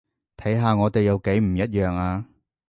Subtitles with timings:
[0.37, 2.25] 睇下我哋有幾唔一樣呀